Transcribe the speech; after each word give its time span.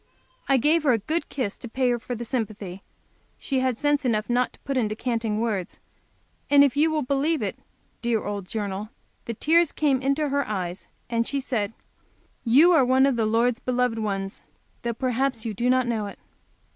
I 0.49 0.57
gave 0.57 0.81
her 0.81 0.93
a 0.93 0.97
good 0.97 1.29
kiss 1.29 1.57
to 1.59 1.69
pay 1.69 1.91
her 1.91 1.99
for 1.99 2.15
the 2.15 2.25
sympathy 2.25 2.81
she 3.37 3.59
had 3.59 3.77
sense 3.77 4.03
enough 4.03 4.31
not 4.31 4.53
to 4.53 4.59
put 4.61 4.75
into 4.75 4.95
canting 4.95 5.39
words, 5.39 5.79
and 6.49 6.63
if 6.63 6.75
you 6.75 6.89
will 6.89 7.03
believe 7.03 7.43
it, 7.43 7.55
dear 8.01 8.23
old 8.25 8.47
Journal, 8.47 8.89
the 9.25 9.35
tears 9.35 9.71
came 9.71 10.01
into 10.01 10.29
her 10.29 10.47
eyes, 10.47 10.87
and 11.07 11.27
she 11.27 11.39
said: 11.39 11.73
"You 12.43 12.71
are 12.71 12.83
one 12.83 13.05
of 13.05 13.15
the 13.15 13.27
Lord's 13.27 13.59
beloved 13.59 13.99
ones, 13.99 14.41
though 14.81 14.95
perhaps 14.95 15.45
you 15.45 15.53
do 15.53 15.69
not 15.69 15.85
know 15.85 16.07
it." 16.07 16.17